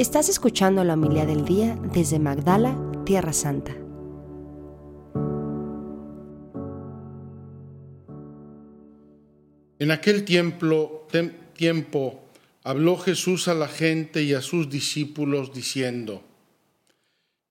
Estás 0.00 0.30
escuchando 0.30 0.82
la 0.82 0.94
humildad 0.94 1.26
del 1.26 1.44
día 1.44 1.78
desde 1.92 2.18
Magdala, 2.18 2.74
Tierra 3.04 3.34
Santa. 3.34 3.76
En 9.78 9.90
aquel 9.90 10.24
tiempo, 10.24 11.06
tiempo 11.52 12.24
habló 12.64 12.96
Jesús 12.96 13.46
a 13.48 13.52
la 13.52 13.68
gente 13.68 14.22
y 14.22 14.32
a 14.32 14.40
sus 14.40 14.70
discípulos 14.70 15.52
diciendo, 15.52 16.22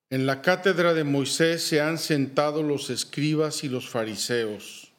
En 0.10 0.26
la 0.26 0.42
cátedra 0.42 0.96
de 0.96 1.04
Moisés 1.04 1.62
se 1.62 1.82
han 1.82 2.00
sentado 2.00 2.64
los 2.64 2.90
escribas 2.90 3.64
y 3.64 3.70
los 3.70 3.88
fariseos. 3.90 4.92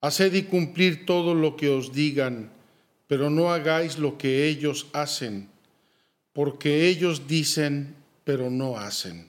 Haced 0.00 0.32
y 0.34 0.44
cumplir 0.44 1.04
todo 1.04 1.34
lo 1.34 1.56
que 1.56 1.68
os 1.68 1.92
digan, 1.92 2.52
pero 3.08 3.28
no 3.28 3.50
hagáis 3.50 3.98
lo 3.98 4.18
que 4.18 4.46
ellos 4.46 4.86
hacen, 4.92 5.48
porque 6.38 6.86
ellos 6.86 7.26
dicen, 7.26 7.96
pero 8.22 8.48
no 8.48 8.78
hacen. 8.78 9.28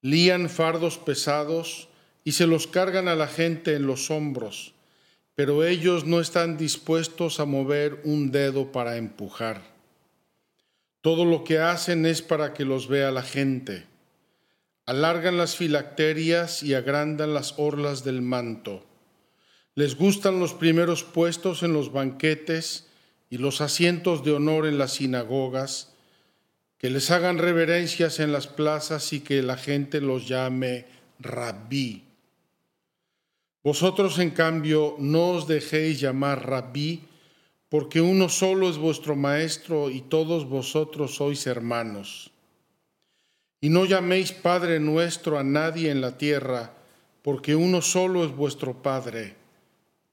Lían 0.00 0.48
fardos 0.48 0.96
pesados 0.96 1.90
y 2.24 2.32
se 2.32 2.46
los 2.46 2.66
cargan 2.66 3.08
a 3.08 3.14
la 3.14 3.26
gente 3.26 3.74
en 3.74 3.86
los 3.86 4.10
hombros, 4.10 4.72
pero 5.34 5.66
ellos 5.66 6.06
no 6.06 6.22
están 6.22 6.56
dispuestos 6.56 7.40
a 7.40 7.44
mover 7.44 8.00
un 8.04 8.30
dedo 8.30 8.72
para 8.72 8.96
empujar. 8.96 9.60
Todo 11.02 11.26
lo 11.26 11.44
que 11.44 11.58
hacen 11.58 12.06
es 12.06 12.22
para 12.22 12.54
que 12.54 12.64
los 12.64 12.88
vea 12.88 13.10
la 13.10 13.22
gente. 13.22 13.84
Alargan 14.86 15.36
las 15.36 15.56
filacterias 15.56 16.62
y 16.62 16.72
agrandan 16.72 17.34
las 17.34 17.52
orlas 17.58 18.02
del 18.02 18.22
manto 18.22 18.82
les 19.76 19.94
gustan 19.94 20.40
los 20.40 20.54
primeros 20.54 21.04
puestos 21.04 21.62
en 21.62 21.74
los 21.74 21.92
banquetes 21.92 22.85
y 23.30 23.38
los 23.38 23.60
asientos 23.60 24.24
de 24.24 24.32
honor 24.32 24.66
en 24.66 24.78
las 24.78 24.94
sinagogas, 24.94 25.92
que 26.78 26.90
les 26.90 27.10
hagan 27.10 27.38
reverencias 27.38 28.20
en 28.20 28.32
las 28.32 28.46
plazas 28.46 29.12
y 29.12 29.20
que 29.20 29.42
la 29.42 29.56
gente 29.56 30.00
los 30.00 30.28
llame 30.28 30.86
rabí. 31.18 32.04
Vosotros, 33.64 34.18
en 34.18 34.30
cambio, 34.30 34.94
no 34.98 35.30
os 35.30 35.48
dejéis 35.48 35.98
llamar 35.98 36.46
rabí, 36.46 37.02
porque 37.68 38.00
uno 38.00 38.28
solo 38.28 38.70
es 38.70 38.78
vuestro 38.78 39.16
maestro 39.16 39.90
y 39.90 40.02
todos 40.02 40.48
vosotros 40.48 41.16
sois 41.16 41.46
hermanos. 41.46 42.30
Y 43.60 43.70
no 43.70 43.84
llaméis 43.84 44.30
Padre 44.30 44.78
nuestro 44.78 45.38
a 45.38 45.42
nadie 45.42 45.90
en 45.90 46.00
la 46.00 46.16
tierra, 46.16 46.74
porque 47.22 47.56
uno 47.56 47.82
solo 47.82 48.24
es 48.24 48.30
vuestro 48.30 48.82
Padre 48.82 49.34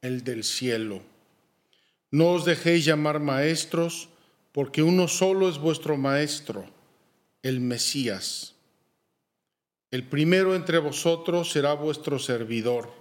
el 0.02 0.24
del 0.24 0.44
cielo. 0.44 1.13
No 2.14 2.30
os 2.30 2.46
dejéis 2.46 2.86
llamar 2.86 3.20
maestros, 3.20 4.08
porque 4.52 4.84
uno 4.84 5.08
solo 5.08 5.50
es 5.50 5.58
vuestro 5.58 5.98
maestro, 5.98 6.70
el 7.42 7.60
Mesías. 7.60 8.54
El 9.90 10.08
primero 10.08 10.54
entre 10.54 10.78
vosotros 10.78 11.50
será 11.50 11.74
vuestro 11.74 12.20
servidor. 12.20 12.94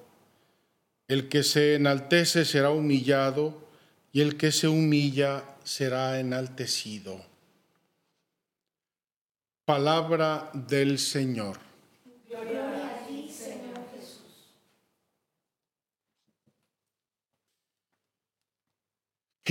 El 1.09 1.29
que 1.29 1.43
se 1.43 1.75
enaltece 1.75 2.47
será 2.47 2.71
humillado, 2.71 3.69
y 4.13 4.23
el 4.23 4.39
que 4.39 4.51
se 4.51 4.67
humilla 4.67 5.45
será 5.63 6.19
enaltecido. 6.19 7.23
Palabra 9.67 10.51
del 10.55 10.99
Señor. 10.99 11.72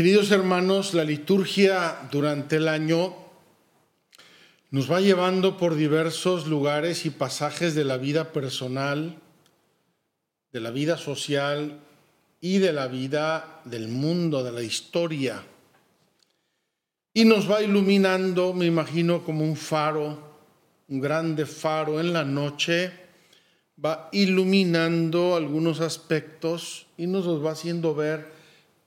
Queridos 0.01 0.31
hermanos, 0.31 0.95
la 0.95 1.03
liturgia 1.03 2.09
durante 2.11 2.55
el 2.55 2.69
año 2.69 3.15
nos 4.71 4.91
va 4.91 4.99
llevando 4.99 5.57
por 5.57 5.75
diversos 5.75 6.47
lugares 6.47 7.05
y 7.05 7.11
pasajes 7.11 7.75
de 7.75 7.83
la 7.83 7.97
vida 7.97 8.33
personal, 8.33 9.19
de 10.51 10.59
la 10.59 10.71
vida 10.71 10.97
social 10.97 11.81
y 12.39 12.57
de 12.57 12.73
la 12.73 12.87
vida 12.87 13.61
del 13.65 13.89
mundo, 13.89 14.43
de 14.43 14.51
la 14.51 14.63
historia. 14.63 15.43
Y 17.13 17.25
nos 17.25 17.47
va 17.47 17.61
iluminando, 17.61 18.53
me 18.53 18.65
imagino, 18.65 19.23
como 19.23 19.43
un 19.43 19.55
faro, 19.55 20.17
un 20.87 20.99
grande 20.99 21.45
faro 21.45 21.99
en 21.99 22.11
la 22.11 22.23
noche, 22.25 22.91
va 23.85 24.09
iluminando 24.13 25.35
algunos 25.35 25.79
aspectos 25.79 26.87
y 26.97 27.05
nos 27.05 27.27
los 27.27 27.45
va 27.45 27.51
haciendo 27.51 27.93
ver 27.93 28.40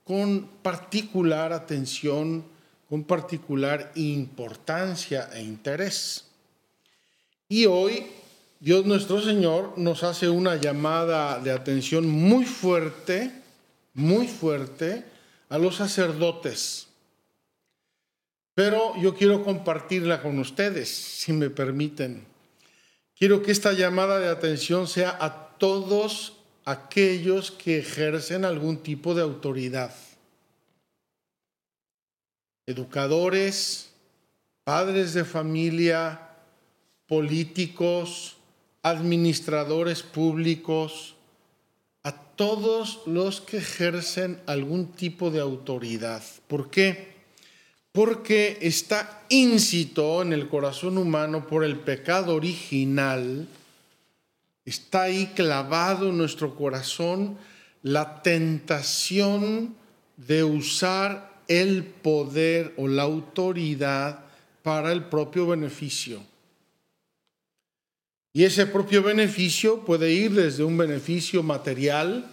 con 0.04 0.46
particular 0.62 1.52
atención, 1.52 2.44
con 2.88 3.04
particular 3.04 3.90
importancia 3.94 5.30
e 5.32 5.42
interés. 5.42 6.26
Y 7.48 7.66
hoy 7.66 8.06
Dios 8.60 8.86
nuestro 8.86 9.20
Señor 9.20 9.76
nos 9.76 10.04
hace 10.04 10.28
una 10.28 10.56
llamada 10.56 11.38
de 11.38 11.50
atención 11.50 12.08
muy 12.08 12.44
fuerte, 12.44 13.30
muy 13.94 14.28
fuerte 14.28 15.04
a 15.48 15.58
los 15.58 15.76
sacerdotes. 15.76 16.88
Pero 18.54 18.94
yo 19.00 19.14
quiero 19.14 19.42
compartirla 19.42 20.22
con 20.22 20.38
ustedes, 20.38 20.88
si 20.88 21.32
me 21.32 21.50
permiten. 21.50 22.24
Quiero 23.16 23.42
que 23.42 23.52
esta 23.52 23.72
llamada 23.72 24.18
de 24.18 24.28
atención 24.28 24.86
sea 24.86 25.16
a 25.20 25.56
todos 25.58 26.33
aquellos 26.64 27.50
que 27.50 27.78
ejercen 27.78 28.44
algún 28.44 28.78
tipo 28.78 29.14
de 29.14 29.22
autoridad. 29.22 29.94
Educadores, 32.66 33.90
padres 34.64 35.12
de 35.12 35.24
familia, 35.24 36.30
políticos, 37.06 38.36
administradores 38.82 40.02
públicos, 40.02 41.14
a 42.02 42.12
todos 42.12 43.00
los 43.06 43.40
que 43.40 43.58
ejercen 43.58 44.40
algún 44.46 44.92
tipo 44.92 45.30
de 45.30 45.40
autoridad. 45.40 46.22
¿Por 46.48 46.70
qué? 46.70 47.14
Porque 47.92 48.58
está 48.60 49.22
íncito 49.28 50.22
en 50.22 50.32
el 50.32 50.48
corazón 50.48 50.98
humano 50.98 51.46
por 51.46 51.64
el 51.64 51.78
pecado 51.78 52.34
original 52.34 53.46
Está 54.64 55.02
ahí 55.02 55.32
clavado 55.34 56.08
en 56.08 56.18
nuestro 56.18 56.54
corazón 56.54 57.36
la 57.82 58.22
tentación 58.22 59.76
de 60.16 60.42
usar 60.44 61.42
el 61.48 61.84
poder 61.84 62.72
o 62.78 62.88
la 62.88 63.02
autoridad 63.02 64.24
para 64.62 64.92
el 64.92 65.04
propio 65.04 65.46
beneficio. 65.46 66.22
Y 68.32 68.44
ese 68.44 68.66
propio 68.66 69.02
beneficio 69.02 69.84
puede 69.84 70.12
ir 70.12 70.32
desde 70.32 70.64
un 70.64 70.76
beneficio 70.76 71.42
material 71.42 72.30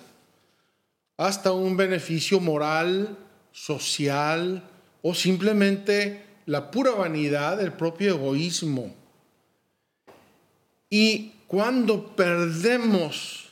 hasta 1.18 1.52
un 1.52 1.78
beneficio 1.78 2.40
moral, 2.40 3.18
social 3.52 4.64
o 5.04 5.14
simplemente 5.14 6.26
la 6.46 6.72
pura 6.72 6.92
vanidad, 6.92 7.62
el 7.62 7.74
propio 7.74 8.16
egoísmo. 8.16 8.96
Y 10.90 11.34
cuando 11.52 12.16
perdemos 12.16 13.50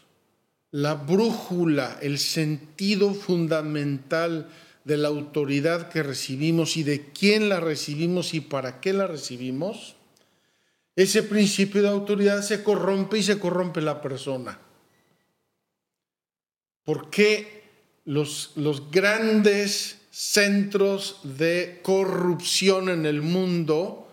la 0.72 0.94
brújula, 0.94 2.00
el 2.02 2.18
sentido 2.18 3.14
fundamental 3.14 4.48
de 4.86 4.96
la 4.96 5.10
autoridad 5.10 5.90
que 5.90 6.02
recibimos 6.02 6.78
y 6.78 6.84
de 6.84 7.12
quién 7.12 7.50
la 7.50 7.60
recibimos 7.60 8.34
y 8.34 8.40
para 8.40 8.80
qué 8.80 8.94
la 8.94 9.06
recibimos, 9.06 9.98
ese 10.96 11.24
principio 11.24 11.82
de 11.82 11.90
autoridad 11.90 12.42
se 12.42 12.64
corrompe 12.64 13.18
y 13.18 13.24
se 13.24 13.38
corrompe 13.38 13.82
la 13.82 14.02
persona. 14.02 14.58
¿Por 16.86 17.10
qué 17.10 17.66
los, 18.06 18.54
los 18.56 18.92
grandes 18.92 20.00
centros 20.10 21.20
de 21.24 21.82
corrupción 21.84 22.88
en 22.88 23.06
el 23.06 23.22
mundo 23.22 24.09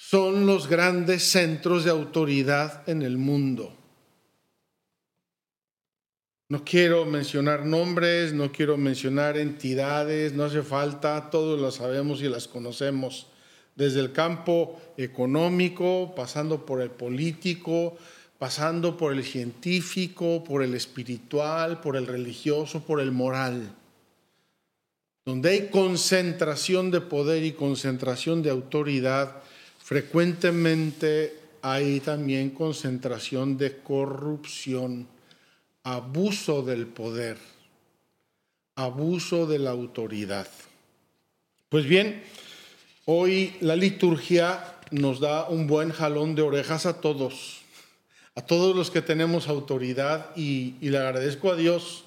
son 0.00 0.46
los 0.46 0.68
grandes 0.68 1.24
centros 1.24 1.82
de 1.82 1.90
autoridad 1.90 2.88
en 2.88 3.02
el 3.02 3.18
mundo. 3.18 3.74
No 6.48 6.64
quiero 6.64 7.04
mencionar 7.04 7.66
nombres, 7.66 8.32
no 8.32 8.52
quiero 8.52 8.76
mencionar 8.76 9.36
entidades, 9.36 10.34
no 10.34 10.44
hace 10.44 10.62
falta, 10.62 11.30
todos 11.30 11.60
las 11.60 11.74
sabemos 11.74 12.22
y 12.22 12.28
las 12.28 12.46
conocemos, 12.46 13.26
desde 13.74 13.98
el 13.98 14.12
campo 14.12 14.80
económico, 14.96 16.14
pasando 16.14 16.64
por 16.64 16.80
el 16.80 16.90
político, 16.90 17.96
pasando 18.38 18.96
por 18.96 19.12
el 19.12 19.24
científico, 19.24 20.44
por 20.44 20.62
el 20.62 20.74
espiritual, 20.74 21.80
por 21.80 21.96
el 21.96 22.06
religioso, 22.06 22.84
por 22.84 23.00
el 23.00 23.10
moral. 23.10 23.74
Donde 25.26 25.50
hay 25.50 25.68
concentración 25.70 26.92
de 26.92 27.00
poder 27.00 27.42
y 27.42 27.52
concentración 27.52 28.42
de 28.42 28.50
autoridad, 28.50 29.42
Frecuentemente 29.88 31.38
hay 31.62 32.00
también 32.00 32.50
concentración 32.50 33.56
de 33.56 33.78
corrupción, 33.78 35.08
abuso 35.82 36.60
del 36.60 36.86
poder, 36.86 37.38
abuso 38.76 39.46
de 39.46 39.58
la 39.58 39.70
autoridad. 39.70 40.46
Pues 41.70 41.86
bien, 41.86 42.22
Hoy 43.10 43.54
la 43.62 43.74
liturgia 43.74 44.62
nos 44.90 45.18
da 45.18 45.48
un 45.48 45.66
buen 45.66 45.92
jalón 45.92 46.34
de 46.34 46.42
orejas 46.42 46.84
a 46.84 47.00
todos, 47.00 47.62
a 48.34 48.42
todos 48.42 48.76
los 48.76 48.90
que 48.90 49.00
tenemos 49.00 49.48
autoridad 49.48 50.36
y, 50.36 50.74
le 50.82 50.98
agradezco 50.98 51.50
a 51.50 51.56
Dios, 51.56 52.04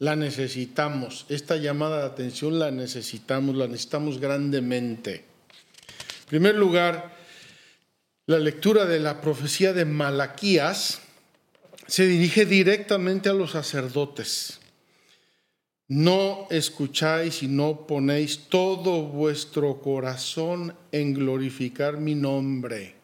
la 0.00 0.16
necesitamos, 0.16 1.24
esta 1.28 1.56
llamada 1.56 2.00
de 2.00 2.06
atención 2.06 2.58
la 2.58 2.72
necesitamos, 2.72 3.54
la 3.54 3.68
necesitamos 3.68 4.18
grandemente. 4.18 5.24
En 6.22 6.26
primer 6.26 6.56
lugar, 6.56 7.19
la 8.30 8.38
lectura 8.38 8.84
de 8.86 9.00
la 9.00 9.20
profecía 9.20 9.72
de 9.72 9.84
Malaquías 9.84 11.00
se 11.86 12.06
dirige 12.06 12.46
directamente 12.46 13.28
a 13.28 13.32
los 13.32 13.50
sacerdotes 13.50 14.60
no 15.90 16.46
escucháis 16.50 17.42
y 17.42 17.48
no 17.48 17.88
ponéis 17.88 18.46
todo 18.48 19.02
vuestro 19.02 19.80
corazón 19.82 20.76
en 20.92 21.14
glorificar 21.14 21.96
mi 21.96 22.14
nombre. 22.14 22.94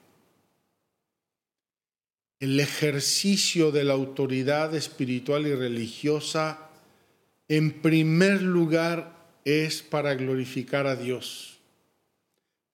El 2.38 2.60
ejercicio 2.60 3.72
de 3.72 3.82
la 3.82 3.94
autoridad 3.94 4.72
espiritual 4.76 5.48
y 5.48 5.54
religiosa, 5.56 6.70
en 7.48 7.72
primer 7.82 8.40
lugar, 8.42 9.16
es 9.44 9.82
para 9.82 10.14
glorificar 10.14 10.86
a 10.86 10.94
Dios, 10.94 11.58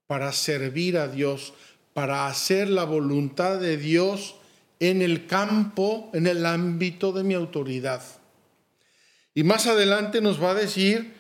para 0.07 0.33
servir 0.33 0.99
a 0.99 1.09
Dios, 1.09 1.55
para 1.95 2.27
hacer 2.27 2.69
la 2.69 2.85
voluntad 2.85 3.59
de 3.59 3.77
Dios 3.77 4.37
en 4.81 5.03
el 5.03 5.27
campo, 5.27 6.11
en 6.13 6.27
el 6.27 6.45
ámbito 6.47 7.13
de 7.13 7.23
mi 7.23 7.35
autoridad. 7.35 8.03
Y 9.35 9.45
más 9.45 9.67
adelante 9.67 10.21
nos 10.21 10.43
va 10.43 10.51
a 10.51 10.55
decir 10.55 11.15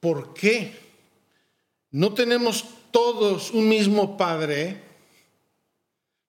por 0.00 0.34
qué. 0.34 0.76
No 1.90 2.14
tenemos 2.14 2.64
todos 2.90 3.50
un 3.50 3.68
mismo 3.68 4.16
Padre. 4.16 4.82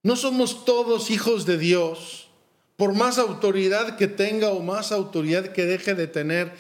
No 0.02 0.16
somos 0.16 0.66
todos 0.66 1.12
hijos 1.12 1.46
de 1.46 1.58
Dios. 1.58 2.28
Por 2.76 2.94
más 2.94 3.18
autoridad 3.18 3.98
que 3.98 4.08
tenga 4.08 4.50
o 4.50 4.62
más 4.62 4.92
autoridad 4.92 5.54
que 5.54 5.66
deje 5.66 5.94
de 5.94 6.08
tener, 6.08 6.54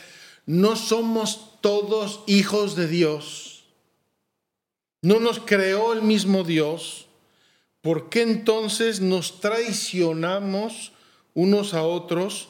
no 0.45 0.75
somos 0.75 1.59
todos 1.61 2.21
hijos 2.27 2.75
de 2.75 2.87
Dios. 2.87 3.63
No 5.01 5.19
nos 5.19 5.39
creó 5.39 5.91
el 5.93 6.01
mismo 6.01 6.43
Dios. 6.43 7.07
¿Por 7.83 8.09
qué 8.09 8.23
entonces 8.23 8.99
nos 8.99 9.39
traicionamos 9.39 10.93
unos 11.35 11.75
a 11.75 11.83
otros? 11.83 12.49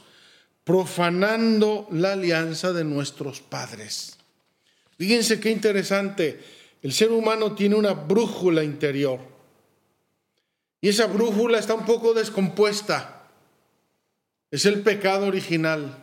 profanando 0.64 1.88
la 1.92 2.14
alianza 2.14 2.74
de 2.74 2.84
nuestros 2.84 3.42
padres. 3.42 4.18
Fíjense 4.98 5.40
qué 5.40 5.52
interesante. 5.52 6.42
El 6.82 6.94
ser 6.94 7.12
humano 7.12 7.54
tiene 7.54 7.76
una 7.76 7.94
brújula 7.94 8.64
interior. 8.64 9.20
Y 10.82 10.90
esa 10.90 11.08
brújula 11.08 11.60
está 11.60 11.74
un 11.74 11.86
poco 11.86 12.14
descompuesta. 12.14 13.30
Es 14.52 14.66
el 14.66 14.82
pecado 14.82 15.28
original. 15.28 15.98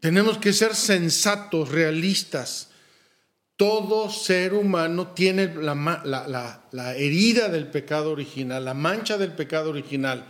Tenemos 0.00 0.38
que 0.38 0.52
ser 0.52 0.74
sensatos, 0.74 1.68
realistas. 1.68 2.69
Todo 3.60 4.08
ser 4.08 4.54
humano 4.54 5.08
tiene 5.08 5.52
la, 5.54 6.94
herida 6.96 7.50
del 7.50 7.66
pecado 7.66 8.10
original, 8.10 8.64
la 8.64 8.72
mancha 8.72 9.18
del 9.18 9.34
pecado 9.34 9.68
original. 9.68 10.24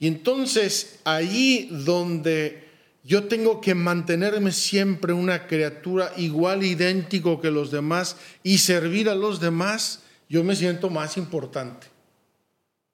Y 0.00 0.08
entonces 0.08 0.98
ahí 1.04 1.68
donde 1.70 2.64
yo 3.04 3.28
tengo 3.28 3.60
que 3.60 3.76
mantenerme 3.76 4.50
siempre 4.50 5.12
una 5.12 5.46
criatura 5.46 6.12
igual, 6.16 6.64
idéntico 6.64 7.40
que 7.40 7.52
los 7.52 7.70
demás 7.70 8.16
y 8.42 8.58
servir 8.58 9.08
a 9.08 9.14
los 9.14 9.38
demás, 9.38 10.00
yo 10.28 10.42
me 10.42 10.56
siento 10.56 10.90
más 10.90 11.16
importante. 11.16 11.86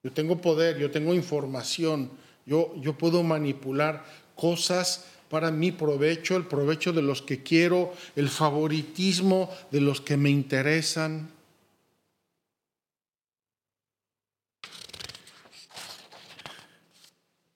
Yo 0.02 0.12
tengo 0.12 0.42
poder, 0.42 0.76
yo 0.76 0.90
tengo 0.90 1.14
información, 1.14 2.10
yo, 2.44 2.74
yo 2.82 2.98
puedo 2.98 3.22
manipular 3.22 4.04
cosas 4.36 5.06
para 5.30 5.52
mi 5.52 5.70
provecho, 5.70 6.36
el 6.36 6.44
provecho 6.44 6.92
de 6.92 7.02
los 7.02 7.22
que 7.22 7.42
quiero, 7.44 7.94
el 8.16 8.28
favoritismo 8.28 9.48
de 9.70 9.80
los 9.80 10.00
que 10.00 10.16
me 10.16 10.28
interesan. 10.28 11.30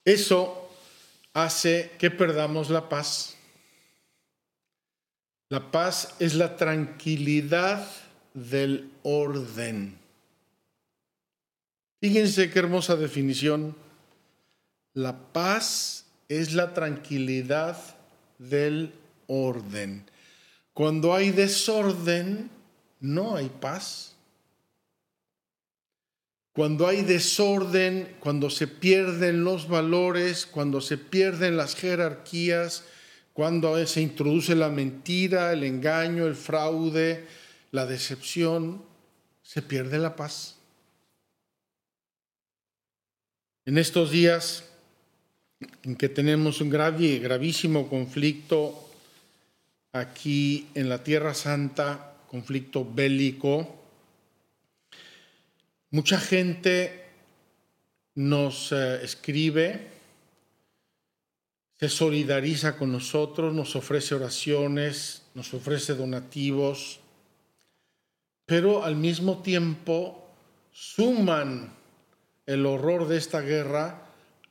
Eso 0.04 0.70
hace 1.32 1.90
que 1.98 2.12
perdamos 2.12 2.70
la 2.70 2.88
paz. 2.88 3.34
La 5.48 5.72
paz 5.72 6.14
es 6.20 6.34
la 6.34 6.56
tranquilidad 6.56 7.90
del 8.34 8.92
orden. 9.02 9.98
Fíjense 12.00 12.50
qué 12.50 12.58
hermosa 12.60 12.94
definición. 12.94 13.74
La 14.92 15.18
paz 15.32 16.03
es 16.40 16.54
la 16.54 16.74
tranquilidad 16.74 17.76
del 18.38 18.92
orden. 19.26 20.04
Cuando 20.72 21.14
hay 21.14 21.30
desorden, 21.30 22.50
no 23.00 23.36
hay 23.36 23.48
paz. 23.48 24.14
Cuando 26.52 26.86
hay 26.86 27.02
desorden, 27.02 28.16
cuando 28.20 28.48
se 28.48 28.66
pierden 28.66 29.44
los 29.44 29.68
valores, 29.68 30.46
cuando 30.46 30.80
se 30.80 30.98
pierden 30.98 31.56
las 31.56 31.74
jerarquías, 31.74 32.84
cuando 33.32 33.84
se 33.86 34.00
introduce 34.00 34.54
la 34.54 34.68
mentira, 34.68 35.52
el 35.52 35.64
engaño, 35.64 36.26
el 36.26 36.36
fraude, 36.36 37.26
la 37.72 37.86
decepción, 37.86 38.84
se 39.42 39.62
pierde 39.62 39.98
la 39.98 40.14
paz. 40.14 40.56
En 43.66 43.78
estos 43.78 44.10
días 44.10 44.64
en 45.84 45.96
que 45.96 46.08
tenemos 46.08 46.60
un 46.60 46.70
grave, 46.70 47.18
gravísimo 47.18 47.88
conflicto 47.88 48.90
aquí 49.92 50.68
en 50.74 50.88
la 50.88 51.02
Tierra 51.02 51.34
Santa, 51.34 52.14
conflicto 52.28 52.84
bélico, 52.84 53.84
Mucha 55.94 56.18
gente 56.18 57.04
nos 58.16 58.72
eh, 58.72 59.04
escribe, 59.04 59.90
se 61.78 61.88
solidariza 61.88 62.76
con 62.76 62.90
nosotros, 62.90 63.54
nos 63.54 63.76
ofrece 63.76 64.16
oraciones, 64.16 65.22
nos 65.34 65.54
ofrece 65.54 65.94
donativos, 65.94 66.98
pero 68.44 68.82
al 68.82 68.96
mismo 68.96 69.40
tiempo 69.42 70.26
suman 70.72 71.72
el 72.44 72.66
horror 72.66 73.06
de 73.06 73.16
esta 73.16 73.40
guerra 73.40 74.03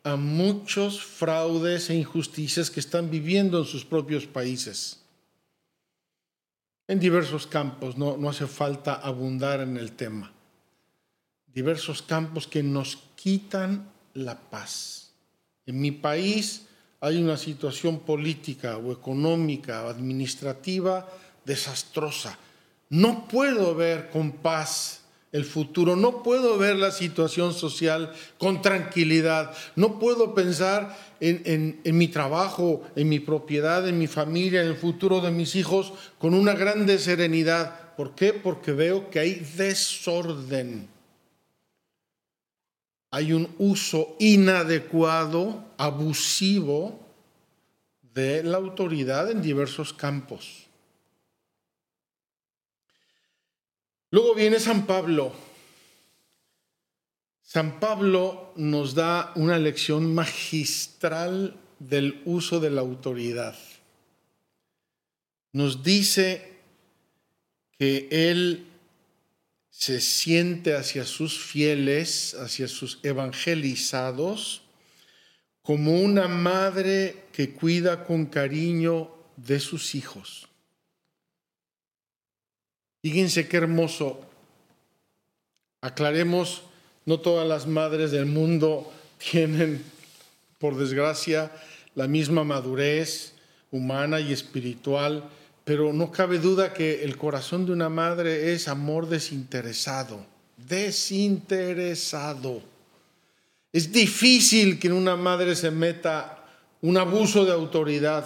a 0.03 0.15
muchos 0.15 1.01
fraudes 1.01 1.89
e 1.89 1.95
injusticias 1.95 2.69
que 2.69 2.79
están 2.79 3.09
viviendo 3.09 3.59
en 3.59 3.65
sus 3.65 3.85
propios 3.85 4.25
países. 4.25 4.99
En 6.87 6.99
diversos 6.99 7.47
campos, 7.47 7.97
no, 7.97 8.17
no 8.17 8.29
hace 8.29 8.47
falta 8.47 8.95
abundar 8.95 9.61
en 9.61 9.77
el 9.77 9.93
tema 9.93 10.33
diversos 11.53 12.01
campos 12.01 12.47
que 12.47 12.63
nos 12.63 12.97
quitan 13.15 13.87
la 14.13 14.39
paz. 14.39 15.11
En 15.65 15.79
mi 15.79 15.91
país 15.91 16.65
hay 16.99 17.21
una 17.21 17.37
situación 17.37 17.99
política 17.99 18.77
o 18.77 18.91
económica 18.91 19.85
o 19.85 19.89
administrativa 19.89 21.07
desastrosa. 21.45 22.37
No 22.89 23.27
puedo 23.27 23.75
ver 23.75 24.09
con 24.09 24.31
paz 24.31 25.02
el 25.33 25.43
futuro, 25.43 25.97
no 25.97 26.23
puedo 26.23 26.57
ver 26.57 26.77
la 26.77 26.91
situación 26.91 27.53
social 27.53 28.13
con 28.37 28.61
tranquilidad, 28.61 29.53
no 29.75 29.99
puedo 29.99 30.33
pensar 30.33 30.97
en, 31.19 31.81
mi 31.83 32.07
trabajo, 32.07 32.83
en 32.95 33.09
mi 33.09 33.19
propiedad, 33.19 33.85
en 33.87 33.99
mi 33.99 34.07
familia, 34.07 34.61
en 34.61 34.69
el 34.69 34.77
futuro 34.77 35.19
de 35.19 35.31
mis 35.31 35.55
hijos 35.55 35.91
con 36.19 36.33
una 36.33 36.53
grande 36.53 36.97
serenidad. 36.99 37.95
¿Por 37.97 38.15
qué? 38.15 38.31
Porque 38.31 38.71
veo 38.71 39.09
que 39.09 39.19
hay 39.19 39.45
desorden 39.57 40.93
hay 43.13 43.31
un 43.31 43.47
uso 43.59 44.15
inadecuado, 44.17 45.63
abusivo 45.77 46.99
de 48.15 48.41
la 48.41 48.57
autoridad 48.57 49.29
en 49.29 49.43
diversos 49.43 49.93
campos. 49.93 50.62
Luego 54.13 54.35
viene 54.35 54.59
San 54.59 54.85
Pablo. 54.85 55.33
San 57.41 57.79
Pablo 57.79 58.53
nos 58.57 58.93
da 58.93 59.31
una 59.33 59.57
lección 59.57 60.13
magistral 60.13 61.59
del 61.79 62.21
uso 62.23 62.59
de 62.59 62.69
la 62.69 62.81
autoridad. 62.81 63.57
Nos 65.51 65.81
dice 65.81 66.59
que 67.79 68.07
él 68.11 68.67
se 69.71 69.99
siente 69.99 70.75
hacia 70.75 71.05
sus 71.05 71.39
fieles, 71.39 72.35
hacia 72.35 72.67
sus 72.67 72.99
evangelizados, 73.01 74.61
como 75.63 75.99
una 75.99 76.27
madre 76.27 77.23
que 77.31 77.49
cuida 77.49 78.05
con 78.05 78.27
cariño 78.27 79.09
de 79.37 79.59
sus 79.59 79.95
hijos. 79.95 80.52
Fíjense 83.03 83.49
qué 83.49 83.57
hermoso. 83.57 84.21
Aclaremos, 85.81 86.63
no 87.05 87.19
todas 87.19 87.45
las 87.45 87.67
madres 87.67 88.11
del 88.11 88.27
mundo 88.27 88.89
tienen, 89.31 89.83
por 90.57 90.77
desgracia, 90.77 91.51
la 91.95 92.07
misma 92.07 92.45
madurez 92.45 93.33
humana 93.71 94.21
y 94.21 94.31
espiritual, 94.31 95.29
pero 95.65 95.91
no 95.91 96.11
cabe 96.11 96.39
duda 96.39 96.73
que 96.73 97.03
el 97.03 97.17
corazón 97.17 97.65
de 97.65 97.73
una 97.73 97.89
madre 97.89 98.53
es 98.53 98.69
amor 98.69 99.09
desinteresado, 99.09 100.25
desinteresado. 100.55 102.61
Es 103.73 103.91
difícil 103.91 104.79
que 104.79 104.87
en 104.87 104.93
una 104.93 105.17
madre 105.17 105.57
se 105.57 105.71
meta 105.71 106.45
un 106.81 106.97
abuso 106.97 107.43
de 107.43 107.51
autoridad, 107.51 108.25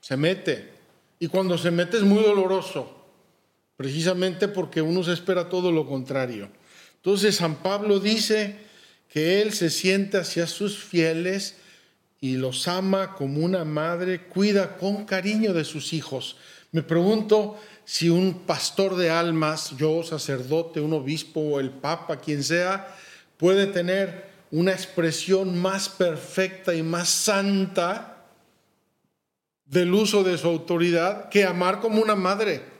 se 0.00 0.16
mete, 0.16 0.70
y 1.18 1.26
cuando 1.26 1.58
se 1.58 1.72
mete 1.72 1.96
es 1.96 2.04
muy 2.04 2.22
doloroso, 2.22 2.97
precisamente 3.78 4.48
porque 4.48 4.82
uno 4.82 5.02
se 5.02 5.14
espera 5.14 5.48
todo 5.48 5.72
lo 5.72 5.86
contrario. 5.86 6.50
Entonces 6.96 7.36
San 7.36 7.62
Pablo 7.62 8.00
dice 8.00 8.56
que 9.08 9.40
él 9.40 9.54
se 9.54 9.70
siente 9.70 10.18
hacia 10.18 10.46
sus 10.46 10.76
fieles, 10.76 11.56
y 12.20 12.36
los 12.36 12.66
ama 12.66 13.14
como 13.14 13.44
una 13.44 13.64
madre 13.64 14.22
cuida 14.24 14.76
con 14.76 15.04
cariño 15.04 15.52
de 15.52 15.64
sus 15.64 15.92
hijos. 15.92 16.36
Me 16.72 16.82
pregunto 16.82 17.56
si 17.84 18.10
un 18.10 18.40
pastor 18.40 18.96
de 18.96 19.10
almas, 19.10 19.76
yo 19.76 20.02
sacerdote, 20.02 20.80
un 20.80 20.92
obispo 20.92 21.40
o 21.40 21.60
el 21.60 21.70
papa, 21.70 22.18
quien 22.18 22.42
sea, 22.42 22.94
puede 23.36 23.66
tener 23.66 24.28
una 24.50 24.72
expresión 24.72 25.58
más 25.58 25.88
perfecta 25.88 26.74
y 26.74 26.82
más 26.82 27.08
santa 27.08 28.26
del 29.64 29.94
uso 29.94 30.24
de 30.24 30.36
su 30.36 30.48
autoridad 30.48 31.28
que 31.28 31.44
amar 31.44 31.80
como 31.80 32.02
una 32.02 32.16
madre. 32.16 32.77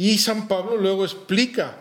Y 0.00 0.16
San 0.16 0.48
Pablo 0.48 0.78
luego 0.78 1.04
explica 1.04 1.76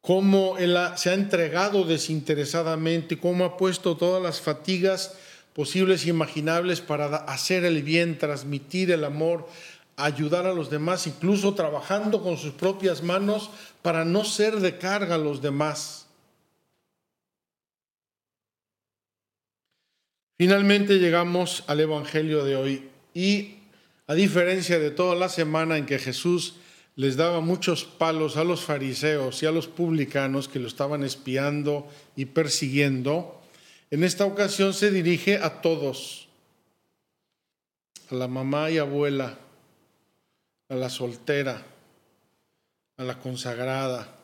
cómo 0.00 0.56
él 0.56 0.78
se 0.94 1.10
ha 1.10 1.14
entregado 1.14 1.82
desinteresadamente, 1.82 3.18
cómo 3.18 3.44
ha 3.44 3.56
puesto 3.56 3.96
todas 3.96 4.22
las 4.22 4.40
fatigas 4.40 5.16
posibles 5.52 6.06
e 6.06 6.10
imaginables 6.10 6.80
para 6.80 7.06
hacer 7.16 7.64
el 7.64 7.82
bien, 7.82 8.18
transmitir 8.18 8.92
el 8.92 9.02
amor, 9.02 9.48
ayudar 9.96 10.46
a 10.46 10.54
los 10.54 10.70
demás, 10.70 11.08
incluso 11.08 11.54
trabajando 11.54 12.22
con 12.22 12.36
sus 12.36 12.52
propias 12.52 13.02
manos 13.02 13.50
para 13.82 14.04
no 14.04 14.24
ser 14.24 14.60
de 14.60 14.78
carga 14.78 15.16
a 15.16 15.18
los 15.18 15.42
demás. 15.42 16.06
Finalmente 20.38 21.00
llegamos 21.00 21.64
al 21.66 21.80
Evangelio 21.80 22.44
de 22.44 22.54
hoy 22.54 22.90
y 23.12 23.56
a 24.06 24.14
diferencia 24.14 24.78
de 24.78 24.92
toda 24.92 25.16
la 25.16 25.28
semana 25.28 25.76
en 25.78 25.86
que 25.86 25.98
Jesús 25.98 26.58
les 26.96 27.16
daba 27.16 27.40
muchos 27.40 27.84
palos 27.84 28.36
a 28.36 28.44
los 28.44 28.64
fariseos 28.64 29.42
y 29.42 29.46
a 29.46 29.50
los 29.50 29.66
publicanos 29.66 30.48
que 30.48 30.58
lo 30.58 30.68
estaban 30.68 31.02
espiando 31.04 31.88
y 32.16 32.26
persiguiendo, 32.26 33.40
en 33.90 34.04
esta 34.04 34.26
ocasión 34.26 34.74
se 34.74 34.90
dirige 34.90 35.38
a 35.38 35.60
todos, 35.62 36.28
a 38.10 38.14
la 38.14 38.28
mamá 38.28 38.70
y 38.70 38.78
abuela, 38.78 39.38
a 40.68 40.74
la 40.74 40.90
soltera, 40.90 41.62
a 42.96 43.04
la 43.04 43.18
consagrada, 43.18 44.16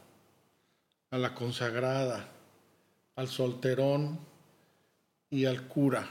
a 1.10 1.18
la 1.18 1.34
consagrada, 1.34 2.28
al 3.16 3.28
solterón 3.28 4.18
y 5.30 5.46
al 5.46 5.66
cura. 5.68 6.08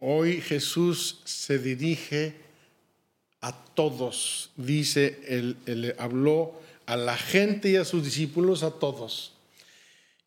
Hoy 0.00 0.40
Jesús 0.40 1.20
se 1.24 1.58
dirige 1.58 2.47
a 3.40 3.52
todos, 3.52 4.50
dice, 4.56 5.20
él, 5.28 5.94
habló 5.98 6.60
a 6.86 6.96
la 6.96 7.16
gente 7.16 7.70
y 7.70 7.76
a 7.76 7.84
sus 7.84 8.04
discípulos, 8.04 8.62
a 8.62 8.70
todos. 8.70 9.32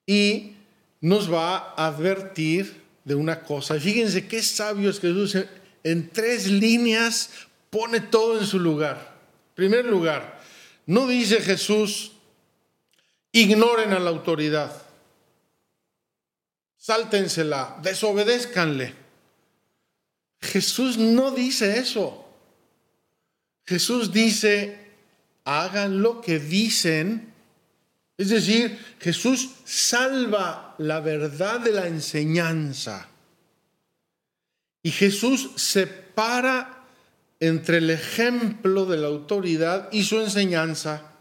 Y 0.05 0.53
nos 1.01 1.31
va 1.31 1.73
a 1.75 1.87
advertir 1.87 2.81
de 3.03 3.15
una 3.15 3.41
cosa. 3.41 3.79
Fíjense 3.79 4.27
qué 4.27 4.41
sabio 4.41 4.89
es 4.89 4.99
Jesús. 4.99 5.37
En 5.83 6.09
tres 6.09 6.47
líneas 6.47 7.31
pone 7.69 7.99
todo 7.99 8.39
en 8.39 8.45
su 8.45 8.59
lugar. 8.59 9.15
En 9.49 9.55
primer 9.55 9.85
lugar, 9.85 10.39
no 10.85 11.07
dice 11.07 11.41
Jesús, 11.41 12.13
ignoren 13.31 13.93
a 13.93 13.99
la 13.99 14.09
autoridad, 14.09 14.71
sáltensela, 16.77 17.79
desobedézcanle. 17.81 18.93
Jesús 20.41 20.97
no 20.97 21.31
dice 21.31 21.77
eso. 21.77 22.20
Jesús 23.71 24.11
dice, 24.11 24.77
hagan 25.45 26.01
lo 26.01 26.19
que 26.19 26.39
dicen. 26.39 27.33
Es 28.17 28.27
decir, 28.27 28.77
Jesús 28.99 29.49
salva 29.63 30.75
la 30.77 30.99
verdad 30.99 31.61
de 31.61 31.71
la 31.71 31.87
enseñanza. 31.87 33.07
Y 34.83 34.91
Jesús 34.91 35.51
separa 35.55 36.83
entre 37.39 37.77
el 37.77 37.91
ejemplo 37.91 38.85
de 38.85 38.97
la 38.97 39.07
autoridad 39.07 39.87
y 39.93 40.03
su 40.03 40.19
enseñanza. 40.19 41.13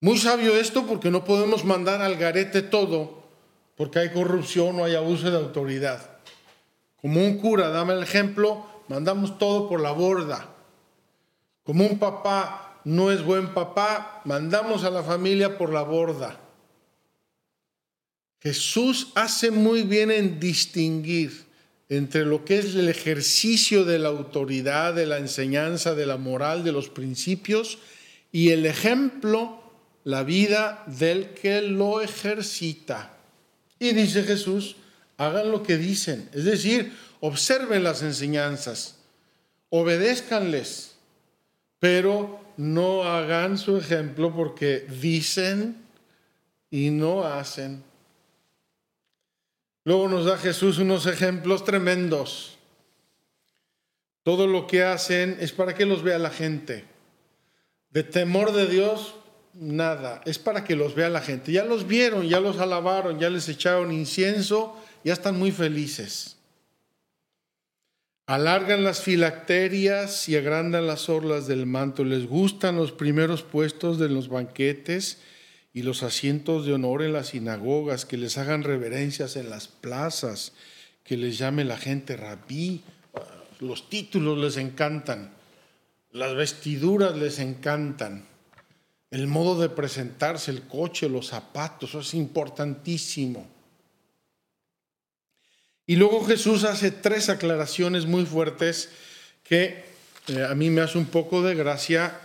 Muy 0.00 0.18
sabio 0.18 0.56
esto 0.56 0.88
porque 0.88 1.12
no 1.12 1.22
podemos 1.24 1.64
mandar 1.64 2.02
al 2.02 2.16
garete 2.16 2.62
todo 2.62 3.28
porque 3.76 4.00
hay 4.00 4.10
corrupción 4.10 4.80
o 4.80 4.84
hay 4.84 4.96
abuso 4.96 5.30
de 5.30 5.36
autoridad. 5.36 6.18
Como 7.00 7.24
un 7.24 7.38
cura, 7.38 7.68
dame 7.68 7.92
el 7.92 8.02
ejemplo, 8.02 8.66
mandamos 8.88 9.38
todo 9.38 9.68
por 9.68 9.80
la 9.80 9.92
borda. 9.92 10.56
Como 11.62 11.86
un 11.86 11.98
papá 11.98 12.80
no 12.84 13.10
es 13.10 13.22
buen 13.22 13.52
papá, 13.52 14.22
mandamos 14.24 14.84
a 14.84 14.90
la 14.90 15.02
familia 15.02 15.58
por 15.58 15.72
la 15.72 15.82
borda. 15.82 16.40
Jesús 18.40 19.08
hace 19.14 19.50
muy 19.50 19.82
bien 19.82 20.10
en 20.10 20.40
distinguir 20.40 21.44
entre 21.90 22.24
lo 22.24 22.44
que 22.44 22.58
es 22.58 22.74
el 22.74 22.88
ejercicio 22.88 23.84
de 23.84 23.98
la 23.98 24.08
autoridad, 24.08 24.94
de 24.94 25.06
la 25.06 25.18
enseñanza, 25.18 25.94
de 25.94 26.06
la 26.06 26.16
moral, 26.16 26.64
de 26.64 26.72
los 26.72 26.88
principios, 26.88 27.78
y 28.32 28.50
el 28.50 28.64
ejemplo, 28.64 29.60
la 30.04 30.22
vida 30.22 30.84
del 30.86 31.30
que 31.34 31.60
lo 31.60 32.00
ejercita. 32.00 33.18
Y 33.78 33.92
dice 33.92 34.22
Jesús, 34.22 34.76
hagan 35.18 35.50
lo 35.50 35.62
que 35.62 35.76
dicen, 35.76 36.30
es 36.32 36.44
decir, 36.44 36.92
observen 37.20 37.82
las 37.82 38.02
enseñanzas, 38.02 38.96
obedézcanles 39.68 40.89
pero 41.80 42.38
no 42.56 43.04
hagan 43.04 43.58
su 43.58 43.76
ejemplo 43.76 44.32
porque 44.34 44.86
dicen 45.00 45.82
y 46.70 46.90
no 46.90 47.24
hacen. 47.24 47.82
Luego 49.84 50.08
nos 50.08 50.26
da 50.26 50.36
Jesús 50.36 50.78
unos 50.78 51.06
ejemplos 51.06 51.64
tremendos. 51.64 52.58
Todo 54.22 54.46
lo 54.46 54.66
que 54.66 54.84
hacen 54.84 55.38
es 55.40 55.52
para 55.52 55.74
que 55.74 55.86
los 55.86 56.02
vea 56.02 56.18
la 56.18 56.30
gente. 56.30 56.84
De 57.88 58.02
temor 58.02 58.52
de 58.52 58.66
Dios, 58.66 59.14
nada. 59.54 60.20
Es 60.26 60.38
para 60.38 60.62
que 60.62 60.76
los 60.76 60.94
vea 60.94 61.08
la 61.08 61.22
gente. 61.22 61.50
Ya 61.52 61.64
los 61.64 61.86
vieron, 61.86 62.28
ya 62.28 62.40
los 62.40 62.58
alabaron, 62.58 63.18
ya 63.18 63.30
les 63.30 63.48
echaron 63.48 63.90
incienso, 63.90 64.76
ya 65.02 65.14
están 65.14 65.38
muy 65.38 65.50
felices. 65.50 66.36
Alargan 68.30 68.84
las 68.84 69.02
filacterias 69.02 70.28
y 70.28 70.36
agrandan 70.36 70.86
las 70.86 71.08
orlas 71.08 71.48
del 71.48 71.66
manto. 71.66 72.04
Les 72.04 72.28
gustan 72.28 72.76
los 72.76 72.92
primeros 72.92 73.42
puestos 73.42 73.98
de 73.98 74.08
los 74.08 74.28
banquetes 74.28 75.18
y 75.74 75.82
los 75.82 76.04
asientos 76.04 76.64
de 76.64 76.72
honor 76.72 77.02
en 77.02 77.12
las 77.12 77.30
sinagogas, 77.30 78.04
que 78.04 78.16
les 78.16 78.38
hagan 78.38 78.62
reverencias 78.62 79.34
en 79.34 79.50
las 79.50 79.66
plazas, 79.66 80.52
que 81.02 81.16
les 81.16 81.38
llame 81.38 81.64
la 81.64 81.76
gente 81.76 82.16
rabí. 82.16 82.84
Los 83.58 83.90
títulos 83.90 84.38
les 84.38 84.58
encantan, 84.58 85.32
las 86.12 86.36
vestiduras 86.36 87.16
les 87.16 87.40
encantan, 87.40 88.26
el 89.10 89.26
modo 89.26 89.60
de 89.60 89.70
presentarse, 89.70 90.52
el 90.52 90.68
coche, 90.68 91.08
los 91.08 91.26
zapatos, 91.26 91.90
eso 91.90 91.98
es 91.98 92.14
importantísimo. 92.14 93.48
Y 95.90 95.96
luego 95.96 96.24
Jesús 96.24 96.62
hace 96.62 96.92
tres 96.92 97.28
aclaraciones 97.30 98.06
muy 98.06 98.24
fuertes 98.24 98.90
que 99.42 99.82
eh, 100.28 100.46
a 100.48 100.54
mí 100.54 100.70
me 100.70 100.82
hace 100.82 100.98
un 100.98 101.06
poco 101.06 101.42
de 101.42 101.56
gracia 101.56 102.16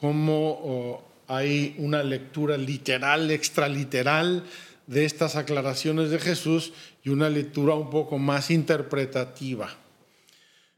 como 0.00 0.50
oh, 0.50 1.04
hay 1.28 1.76
una 1.78 2.02
lectura 2.02 2.56
literal, 2.56 3.30
extraliteral 3.30 4.42
de 4.88 5.04
estas 5.04 5.36
aclaraciones 5.36 6.10
de 6.10 6.18
Jesús 6.18 6.72
y 7.04 7.10
una 7.10 7.30
lectura 7.30 7.74
un 7.76 7.90
poco 7.90 8.18
más 8.18 8.50
interpretativa. 8.50 9.70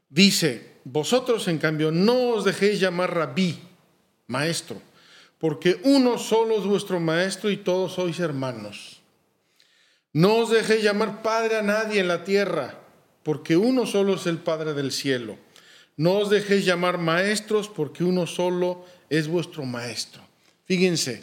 Dice, 0.07 0.73
vosotros 0.83 1.47
en 1.47 1.57
cambio 1.57 1.89
no 1.89 2.35
os 2.35 2.45
dejéis 2.45 2.79
llamar 2.79 3.11
rabí, 3.11 3.57
maestro, 4.27 4.79
porque 5.39 5.79
uno 5.81 6.19
solo 6.19 6.59
es 6.59 6.65
vuestro 6.65 6.99
maestro 6.99 7.49
y 7.49 7.57
todos 7.57 7.93
sois 7.93 8.19
hermanos. 8.19 9.01
No 10.15 10.37
os 10.37 10.49
dejéis 10.49 10.81
llamar 10.81 11.21
padre 11.21 11.57
a 11.57 11.61
nadie 11.61 11.99
en 11.99 12.07
la 12.07 12.23
tierra, 12.23 12.79
porque 13.21 13.57
uno 13.57 13.85
solo 13.85 14.15
es 14.15 14.25
el 14.27 14.37
Padre 14.37 14.73
del 14.73 14.93
cielo. 14.93 15.35
No 15.97 16.19
os 16.19 16.29
dejéis 16.29 16.63
llamar 16.63 16.97
maestros, 16.97 17.67
porque 17.67 18.05
uno 18.05 18.25
solo 18.25 18.85
es 19.09 19.27
vuestro 19.27 19.65
maestro. 19.65 20.21
Fíjense, 20.63 21.21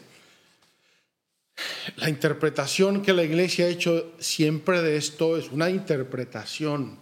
la 1.97 2.11
interpretación 2.11 3.01
que 3.01 3.15
la 3.15 3.23
iglesia 3.23 3.65
ha 3.65 3.69
hecho 3.69 4.13
siempre 4.19 4.83
de 4.83 4.99
esto 4.99 5.39
es 5.39 5.51
una 5.51 5.71
interpretación. 5.71 6.99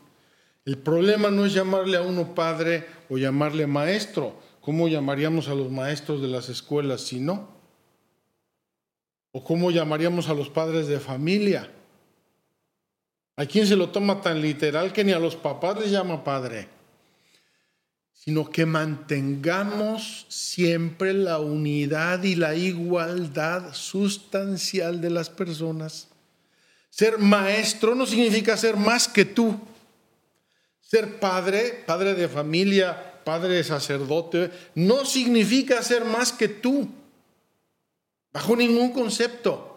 El 0.65 0.79
problema 0.79 1.33
no 1.33 1.45
es 1.45 1.55
llamarle 1.55 1.97
a 1.97 2.03
uno 2.03 2.37
padre 2.37 2.87
o 3.09 3.19
llamarle 3.19 3.67
maestro. 3.67 4.41
¿Cómo 4.61 4.87
llamaríamos 4.87 5.49
a 5.49 5.57
los 5.57 5.73
maestros 5.73 6.23
de 6.23 6.29
las 6.29 6.51
escuelas 6.51 7.01
si 7.01 7.19
no? 7.19 7.49
¿O 9.33 9.43
cómo 9.43 9.73
llamaríamos 9.73 10.29
a 10.29 10.35
los 10.35 10.51
padres 10.51 10.87
de 10.87 11.01
familia? 11.01 11.69
¿A 13.41 13.47
quién 13.47 13.67
se 13.67 13.75
lo 13.75 13.89
toma 13.89 14.21
tan 14.21 14.43
literal 14.43 14.93
que 14.93 15.03
ni 15.03 15.13
a 15.13 15.19
los 15.19 15.35
papás 15.35 15.81
les 15.81 15.91
llama 15.91 16.23
padre? 16.23 16.69
Sino 18.13 18.51
que 18.51 18.67
mantengamos 18.67 20.27
siempre 20.29 21.15
la 21.15 21.39
unidad 21.39 22.23
y 22.23 22.35
la 22.35 22.55
igualdad 22.55 23.73
sustancial 23.73 25.01
de 25.01 25.09
las 25.09 25.31
personas. 25.31 26.09
Ser 26.91 27.17
maestro 27.17 27.95
no 27.95 28.05
significa 28.05 28.59
ser 28.59 28.77
más 28.77 29.09
que 29.09 29.25
tú. 29.25 29.59
Ser 30.83 31.19
padre, 31.19 31.83
padre 31.87 32.13
de 32.13 32.29
familia, 32.29 33.23
padre 33.25 33.55
de 33.55 33.65
sacerdote, 33.65 34.51
no 34.75 35.07
significa 35.07 35.83
ser 35.83 36.05
más 36.05 36.31
que 36.31 36.49
tú. 36.49 36.91
Bajo 38.35 38.55
ningún 38.55 38.93
concepto. 38.93 39.70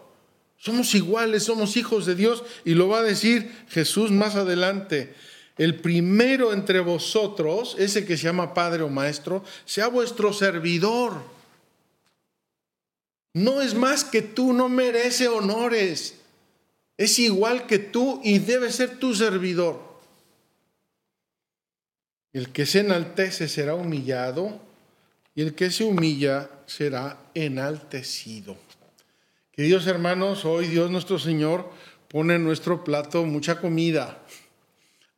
Somos 0.58 0.94
iguales, 0.94 1.44
somos 1.44 1.76
hijos 1.76 2.06
de 2.06 2.14
Dios 2.14 2.42
y 2.64 2.74
lo 2.74 2.88
va 2.88 2.98
a 2.98 3.02
decir 3.02 3.52
Jesús 3.68 4.10
más 4.10 4.34
adelante. 4.34 5.14
El 5.56 5.76
primero 5.80 6.52
entre 6.52 6.80
vosotros, 6.80 7.76
ese 7.78 8.04
que 8.04 8.16
se 8.16 8.24
llama 8.24 8.54
Padre 8.54 8.82
o 8.82 8.88
Maestro, 8.88 9.44
sea 9.64 9.88
vuestro 9.88 10.32
servidor. 10.32 11.22
No 13.34 13.60
es 13.60 13.74
más 13.74 14.04
que 14.04 14.22
tú, 14.22 14.52
no 14.52 14.68
merece 14.68 15.28
honores. 15.28 16.14
Es 16.96 17.18
igual 17.18 17.66
que 17.66 17.78
tú 17.78 18.20
y 18.24 18.38
debe 18.38 18.70
ser 18.70 18.98
tu 18.98 19.14
servidor. 19.14 19.80
El 22.32 22.50
que 22.50 22.66
se 22.66 22.80
enaltece 22.80 23.48
será 23.48 23.74
humillado 23.74 24.60
y 25.34 25.42
el 25.42 25.54
que 25.54 25.70
se 25.70 25.84
humilla 25.84 26.50
será 26.66 27.18
enaltecido. 27.34 28.56
Queridos 29.56 29.86
hermanos, 29.86 30.44
hoy 30.44 30.66
Dios 30.66 30.90
nuestro 30.90 31.16
Señor 31.16 31.70
pone 32.08 32.34
en 32.34 32.42
nuestro 32.42 32.82
plato 32.82 33.24
mucha 33.24 33.60
comida. 33.60 34.20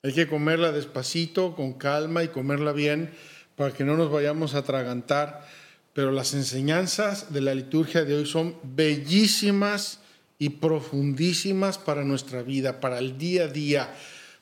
Hay 0.02 0.12
que 0.12 0.28
comerla 0.28 0.72
despacito, 0.72 1.56
con 1.56 1.72
calma 1.72 2.22
y 2.22 2.28
comerla 2.28 2.72
bien 2.72 3.14
para 3.56 3.72
que 3.72 3.82
no 3.82 3.96
nos 3.96 4.12
vayamos 4.12 4.54
a 4.54 4.58
atragantar. 4.58 5.48
Pero 5.94 6.12
las 6.12 6.34
enseñanzas 6.34 7.32
de 7.32 7.40
la 7.40 7.54
liturgia 7.54 8.04
de 8.04 8.14
hoy 8.14 8.26
son 8.26 8.56
bellísimas 8.62 10.00
y 10.38 10.50
profundísimas 10.50 11.78
para 11.78 12.04
nuestra 12.04 12.42
vida, 12.42 12.78
para 12.78 12.98
el 12.98 13.16
día 13.16 13.44
a 13.44 13.48
día, 13.48 13.94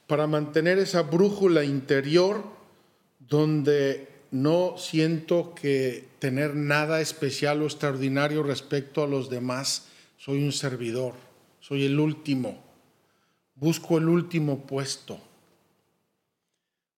para 0.09 0.27
mantener 0.27 0.79
esa 0.79 1.03
brújula 1.03 1.63
interior 1.63 2.43
donde 3.21 4.09
no 4.35 4.75
siento 4.79 5.55
que 5.55 6.09
tener 6.19 6.57
nada 6.57 7.01
especial 7.01 7.63
o 7.63 7.67
extraordinario 7.67 8.43
respecto 8.43 9.05
a 9.05 9.07
los 9.07 9.31
demás. 9.31 9.87
Soy 10.19 10.43
un 10.43 10.51
servidor, 10.51 11.15
soy 11.61 11.87
el 11.87 12.01
último, 12.01 12.61
busco 13.55 13.97
el 13.97 14.09
último 14.09 14.67
puesto. 14.67 15.21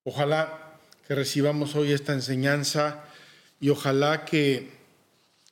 Ojalá 0.05 0.79
que 1.07 1.15
recibamos 1.15 1.77
hoy 1.77 1.93
esta 1.93 2.15
enseñanza 2.15 3.05
y 3.61 3.69
ojalá 3.69 4.25
que 4.25 4.71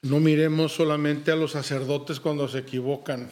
no 0.00 0.20
miremos 0.20 0.72
solamente 0.72 1.32
a 1.32 1.36
los 1.36 1.52
sacerdotes 1.52 2.18
cuando 2.18 2.48
se 2.48 2.60
equivocan. 2.60 3.28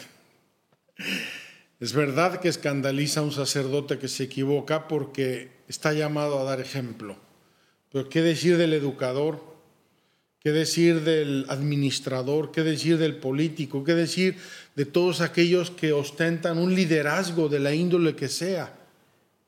Es 1.81 1.95
verdad 1.95 2.39
que 2.39 2.51
escandaliza 2.51 3.21
a 3.21 3.23
un 3.23 3.33
sacerdote 3.33 3.99
que 3.99 4.09
se 4.09 4.25
equivoca 4.25 4.89
porque 4.89 5.53
está 5.69 5.95
llamado 5.95 6.39
a 6.39 6.45
dar 6.45 6.61
ejemplo. 6.61 7.17
Pero 7.93 8.09
¿qué 8.09 8.23
decir 8.23 8.57
del 8.57 8.73
educador? 8.73 9.53
¿Qué 10.41 10.51
decir 10.51 11.03
del 11.03 11.47
administrador? 11.49 12.51
¿Qué 12.51 12.63
decir 12.63 12.99
del 12.99 13.17
político? 13.17 13.85
¿Qué 13.85 13.95
decir 13.95 14.37
de 14.75 14.87
todos 14.87 15.21
aquellos 15.21 15.71
que 15.71 15.93
ostentan 15.93 16.59
un 16.59 16.75
liderazgo 16.75 17.49
de 17.49 17.61
la 17.61 17.75
índole 17.75 18.17
que 18.17 18.29
sea? 18.29 18.75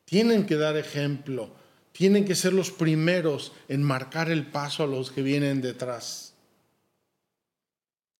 Tienen 0.05 0.47
que 0.47 0.57
dar 0.57 0.77
ejemplo, 0.77 1.51
tienen 1.93 2.25
que 2.25 2.35
ser 2.35 2.53
los 2.53 2.71
primeros 2.71 3.53
en 3.69 3.83
marcar 3.83 4.31
el 4.31 4.47
paso 4.47 4.85
a 4.85 4.87
los 4.87 5.11
que 5.11 5.23
vienen 5.23 5.63
detrás. 5.63 6.35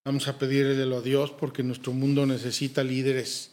Vamos 0.05 0.27
a 0.27 0.39
pedirle 0.39 0.83
a 0.83 1.01
Dios 1.01 1.31
porque 1.31 1.63
nuestro 1.63 1.93
mundo 1.93 2.27
necesita 2.27 2.83
líderes, 2.83 3.53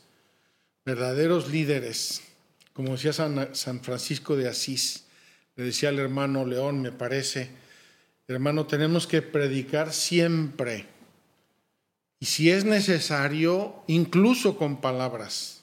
verdaderos 0.85 1.49
líderes, 1.49 2.21
como 2.73 2.93
decía 2.93 3.13
San 3.13 3.83
Francisco 3.83 4.35
de 4.35 4.47
Asís 4.47 5.05
le 5.61 5.67
decía 5.67 5.89
al 5.89 5.99
hermano 5.99 6.43
León, 6.43 6.81
me 6.81 6.91
parece, 6.91 7.47
hermano, 8.27 8.65
tenemos 8.65 9.05
que 9.05 9.21
predicar 9.21 9.93
siempre. 9.93 10.87
Y 12.19 12.25
si 12.25 12.49
es 12.49 12.65
necesario, 12.65 13.83
incluso 13.85 14.57
con 14.57 14.81
palabras. 14.81 15.61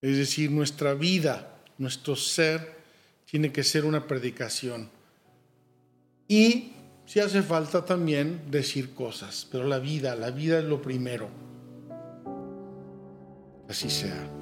Es 0.00 0.16
decir, 0.16 0.50
nuestra 0.50 0.94
vida, 0.94 1.60
nuestro 1.78 2.16
ser, 2.16 2.74
tiene 3.24 3.52
que 3.52 3.62
ser 3.62 3.84
una 3.84 4.08
predicación. 4.08 4.90
Y 6.26 6.72
si 7.06 7.20
hace 7.20 7.40
falta 7.40 7.84
también 7.84 8.50
decir 8.50 8.94
cosas, 8.94 9.46
pero 9.48 9.64
la 9.64 9.78
vida, 9.78 10.16
la 10.16 10.32
vida 10.32 10.58
es 10.58 10.64
lo 10.64 10.82
primero. 10.82 11.28
Así 13.68 13.88
sea. 13.88 14.41